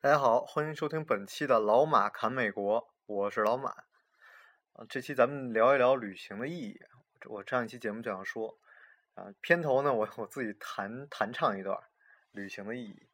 [0.00, 3.70] 大家好，欢迎收听本期的老马侃美国，我是老马。
[4.74, 6.78] 啊，这期咱们聊一聊旅行的意义。
[7.26, 8.60] 我上一期节目就想说，
[9.14, 11.76] 啊，片头呢，我我自己弹弹唱一段
[12.30, 13.08] 旅行的意义。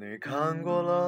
[0.00, 1.07] 你看过了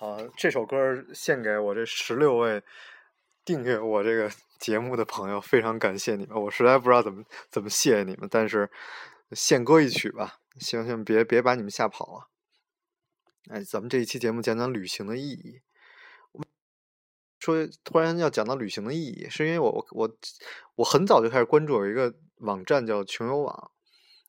[0.00, 2.62] 好，这首歌献给我这十六位
[3.44, 6.42] 订阅我这个 节目的朋友，非常感谢你们。
[6.42, 8.70] 我实在不知道怎么怎么谢谢你们，但是
[9.32, 12.28] 献歌一曲吧，希望希望别别把你们吓跑了。
[13.50, 15.60] 哎，咱们这一期节目讲讲旅行的意义。
[17.38, 20.10] 说突然要讲到旅行的意义，是因为我我
[20.76, 23.70] 我很早就开始关注有一个网站叫穷游网，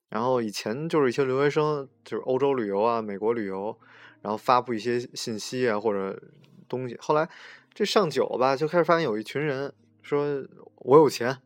[0.09, 3.79] 然后以前就是一些留学生，就是欧洲旅游啊、美国旅游。
[4.21, 6.21] 然后发布一些信息啊或者
[6.69, 7.29] 东西，后来
[7.73, 10.45] 这上久了吧，就开始发现有一群人说
[10.77, 11.37] ：“我有钱，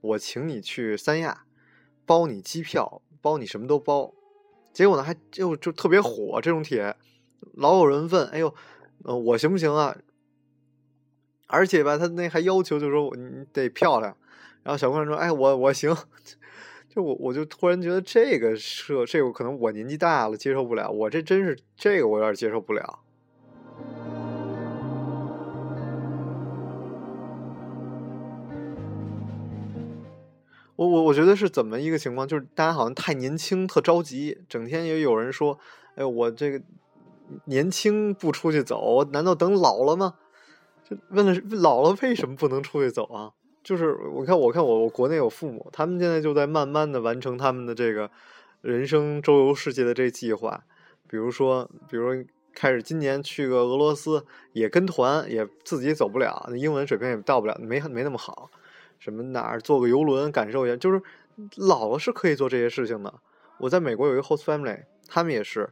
[0.00, 1.44] 我请你去三亚，
[2.06, 4.14] 包你机票，包你什么都包。”
[4.72, 6.96] 结果呢，还就就特别火这种帖，
[7.54, 8.54] 老有人问：“哎呦，
[9.04, 9.96] 我行不行啊？”
[11.46, 14.16] 而且吧，他那还要求就说你得漂亮。
[14.62, 15.94] 然后小姑娘说：“哎，我我行。”
[16.94, 23.00] 就我我就突然觉得这个设这个可能我年纪大了接受不了，我这真是这个我有点接受不了。
[30.76, 32.28] 我我我觉得是怎么一个情况？
[32.28, 35.58] 就是大家好像太年轻，特着急，整天也有人说
[35.96, 36.62] ：“哎，我这个
[37.46, 40.14] 年轻不出去走，难道等老了吗？”
[40.88, 43.32] 就问了老了为什么不能出去走啊？
[43.64, 48.10] 就是我看，我看我我国内有父母，他们现在就在慢慢的完成他们的这个
[48.60, 50.62] 人生周游世界的这计划。
[51.08, 52.24] 比如说，比如
[52.54, 58.50] 开始今年去个俄罗斯，也跟团，也自己走不了，英文水平也到不了，没没那么好。
[58.98, 61.00] 什么哪儿坐个游轮感受一下，就是
[61.56, 63.12] 老了是可以做这些事情的。
[63.58, 65.70] 我在美国有一个 host family，他们也是，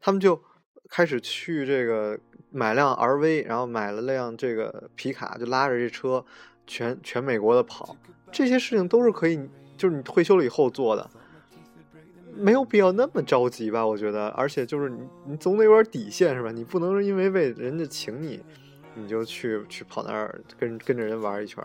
[0.00, 0.40] 他们就
[0.88, 2.18] 开始去这个
[2.50, 6.24] 买辆 RV，然后买了辆这个皮卡，就拉着这车。
[6.70, 7.96] 全全美国的跑，
[8.30, 9.36] 这些事情都是可以，
[9.76, 11.10] 就是你退休了以后做的，
[12.36, 13.84] 没有必要那么着急吧？
[13.84, 16.52] 我觉得，而且就是你你总得有点底线是吧？
[16.52, 18.40] 你不能因为为人家请你，
[18.94, 21.62] 你就去去跑那儿跟跟着人玩一圈，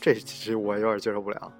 [0.00, 1.52] 这其实我有点接受不了。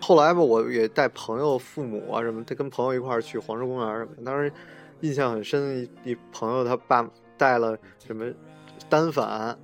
[0.00, 4.10] 后来吧，我也带朋友、父母啊什么，他跟朋友一块儿去黄石公园什么。
[4.24, 4.52] 当时
[5.00, 8.30] 印象很深，一朋友他爸带了什么
[8.88, 9.56] 单反，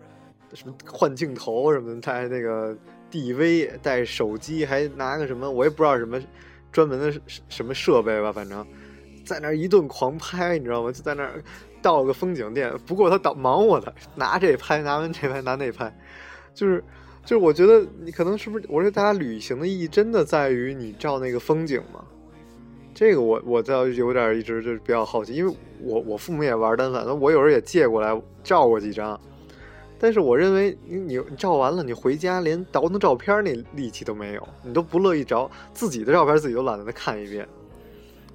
[0.55, 2.77] 什么换镜头什么，带那个
[3.11, 6.21] DV，带手机，还拿个什么，我也不知道什么
[6.71, 8.67] 专门的什么设备吧，反正
[9.25, 10.93] 在那儿一顿狂拍，你知道吗？
[10.93, 11.43] 就在那儿
[11.83, 15.93] 到了个风景店，不过他导忙活的，拿这拍，拿完这拍，拿那拍，
[16.55, 16.83] 就是。
[17.29, 18.65] 就是我觉得你可能是不是？
[18.71, 22.03] 我说大家旅行的意义真的在于你照那个风景吗？
[22.95, 29.21] 这个我我倒有点一直就是比较好奇，因为我我父母也玩单反，我有时候也借过来照过几张。
[29.99, 37.47] 但是我认为你你照完了，你回家连倒腾照片那力气都没有，你都不乐意找自己的照片，自己都懒得再看一遍。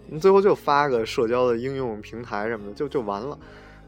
[0.06, 3.36] 你最后就发个社交的应用平台什么的，就就完了。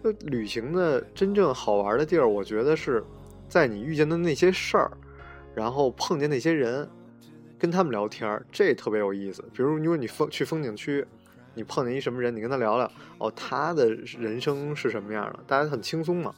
[0.01, 3.03] 那旅行的真正好玩的地儿，我觉得是。
[3.47, 4.91] 在你遇见的那些事儿，
[5.53, 6.87] 然后碰见那些人，
[7.57, 9.43] 跟他们聊天儿，这特别有意思。
[9.53, 11.05] 比如，如果你风去风景区，
[11.53, 13.89] 你碰见一什么人，你跟他聊聊，哦，他的
[14.19, 15.39] 人生是什么样的？
[15.47, 16.33] 大家很轻松嘛，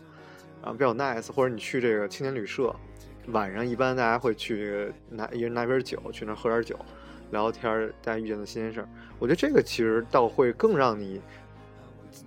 [0.62, 1.32] 然后比较 nice。
[1.32, 2.76] 或者你去这个青年旅社，
[3.28, 6.78] 晚上一般大家会去拿一人拿瓶酒去那喝点酒，
[7.32, 8.90] 聊天儿，大家遇见的新鲜事儿。
[9.18, 11.20] 我觉得这个其实倒会更让你，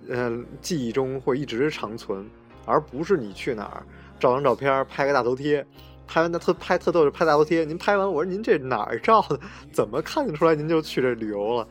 [0.09, 2.29] 呃，记忆中会一直长存，
[2.65, 3.83] 而不是你去哪儿
[4.21, 5.65] 照张照片拍个大头贴，
[6.07, 7.65] 拍完那特拍特逗就拍大头贴。
[7.65, 9.39] 您拍完我说您这哪儿照的？
[9.73, 11.67] 怎么看得出来您就去这旅游了？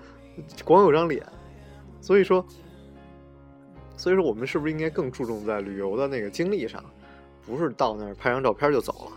[0.65, 1.25] 光有张脸，
[2.01, 2.45] 所以说，
[3.97, 6.85] 所以说我们是不是应该更注重在旅游的那个经历上？
[7.47, 9.13] 不是到那儿拍张照片就走了。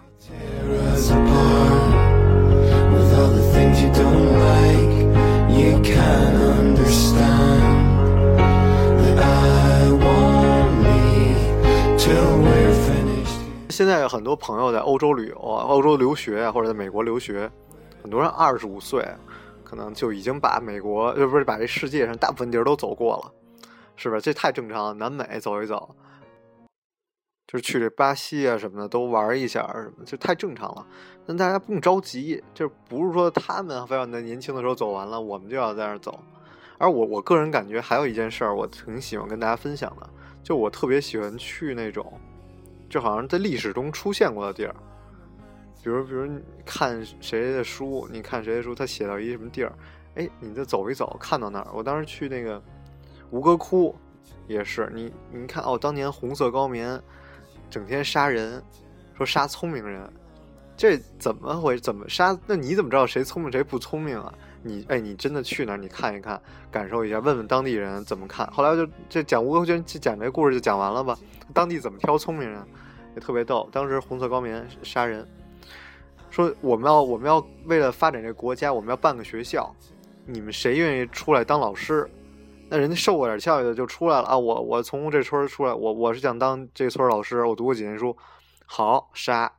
[13.74, 17.50] 现在有很多朋友在欧洲旅游啊，欧洲留学啊，或者在美国留学，
[18.04, 19.04] 很多人二十五岁，
[19.64, 23.34] 可能就已经把美国，呃，不是把这世界上大部分地儿都走过了，
[23.96, 24.22] 是不是？
[24.22, 25.96] 这太正常了，南美走一走。
[27.48, 30.86] 就是去这巴西啊什么的都玩一下什么，就太正常了。
[31.26, 36.20] 但大家不用着急，就不是说他们非要在年轻的时候走完了，我们就要在那儿走。
[36.78, 40.08] 而我我个人感觉还有一件事儿，我挺喜欢跟大家分享的，
[40.44, 42.14] 就我特别喜欢去那种，
[42.94, 44.76] 就好像在历史中出现过的地儿。
[45.84, 46.30] 比如，比如
[46.64, 49.74] 看谁的书，你看谁的书，他写到一什么地儿，
[50.14, 51.68] 哎，你再走一走，看到那儿。
[51.74, 52.62] 我当时去那个
[53.32, 53.96] 吴哥窟，
[54.46, 57.02] 也是你你看哦，当年红色高棉。
[57.68, 58.62] 整天杀人，
[59.18, 60.08] 说杀聪明人，
[60.78, 61.76] 这怎么回？
[61.80, 62.38] 怎么杀？
[62.46, 64.32] 那你怎么知道谁聪明谁不聪明啊？
[64.62, 68.46] 你哎，你真的去那儿，你看一看，感受一下，问问当地人怎么看。
[68.52, 71.18] 后来就这讲吴哥窟，就讲这故事就讲完了吧。
[71.52, 72.64] 当地怎么挑聪明人，
[73.16, 73.70] 也特别逗。
[73.72, 75.28] 当时红色高棉杀人，
[76.30, 79.76] 说我们要我们要为了发展这国家，我们要办个学校，
[80.26, 82.10] 你们谁愿意出来当老师？
[82.70, 84.36] 那人家受过点教育的就出来了啊！
[84.38, 88.18] 我我从这村出来，我我是想当这村老师，我读过几年书，
[88.66, 89.54] 好杀，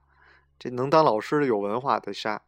[0.59, 2.43] 这能当老师的有文化得杀。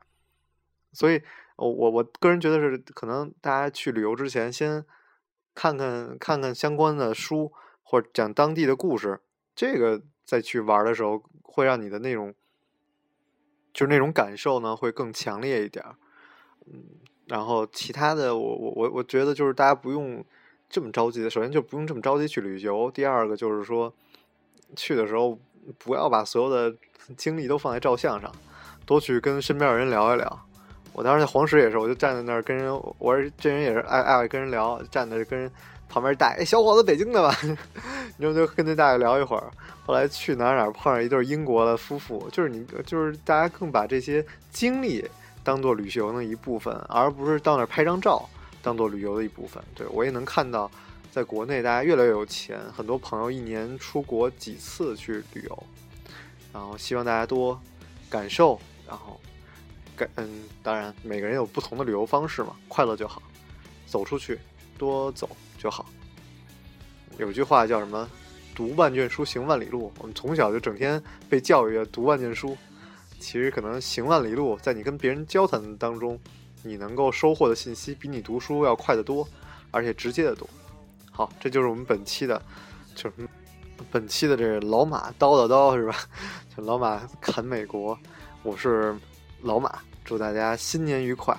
[0.92, 1.22] 所以，
[1.56, 4.84] 我我我个人觉得是，可能大家去旅游之前，先
[5.54, 7.52] 看看看看相关的书，
[7.84, 9.20] 或者讲当地的故事，
[9.56, 12.32] 这个再去玩的时候，会让你的那种，
[13.72, 15.84] 就是那种感受呢，会更强烈一点。
[16.66, 16.84] 嗯，
[17.26, 20.24] 然后其他的，我我我我觉得就是大家不用。
[20.68, 22.90] 这么着急的，首先就不用这么着急去旅游。
[22.90, 23.94] 第二个就是说，
[24.74, 25.38] 去的时候
[25.78, 26.76] 不要把所有的
[27.16, 28.34] 精力都放在照相上，
[28.84, 30.46] 多去跟身边的人聊一聊。
[30.92, 35.48] 我当时在黄石也是，我就站在那儿跟人，我说这人也是爱爱跟人聊，站在跟人
[35.88, 37.36] 旁边大，哎，小伙子，北京的吧？
[38.18, 39.50] 然后就跟那大爷聊一会儿。
[39.84, 45.04] 后来去哪儿哪儿碰上一对英国的夫妇，就是你就是大家更把这些经历
[45.44, 48.28] 当做旅行的一部分，而不是到那儿拍张照。
[48.62, 50.68] 当做旅游的一部分，对我也能看到，
[51.12, 55.62] 在国内大家越来越有钱，很多朋友一年出国几次去旅游，
[56.52, 57.56] 然后希望大家多
[58.10, 59.20] 感受，然后
[59.94, 63.22] 感嗯，当然每个人有不同的旅游方式嘛，快乐就好，
[63.86, 64.36] 走出去
[64.76, 65.28] 多走
[65.58, 65.86] 就好。
[67.18, 68.08] 有句话叫什么？
[68.54, 69.92] 读万卷书，行万里路。
[69.98, 72.56] 我们从小就整天被教育读万卷书，
[73.18, 76.18] 其实可能行万里路，在你跟别人交谈当中。
[76.62, 79.28] 你能够收获的信息比你读书要快得多，
[79.70, 80.48] 而且直接的多。
[81.12, 82.42] 好，这就是我们本期的，
[82.92, 83.28] 就是
[83.92, 85.94] 本期的这个老马叨叨叨是吧？
[86.56, 87.96] 就老马侃美国，
[88.42, 88.96] 我是
[89.42, 91.38] 老马，祝大家新年愉快，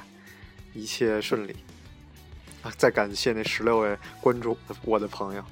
[0.74, 1.54] 一切顺利。
[2.78, 5.44] 再感谢那十六位关注我的朋友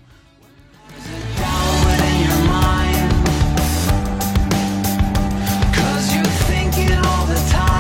[5.73, 7.74] cause you think it all the time